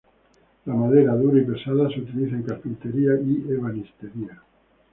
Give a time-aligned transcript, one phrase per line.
[0.65, 4.41] La madera, dura y pesada, se utiliza en carpintería y ebanistería.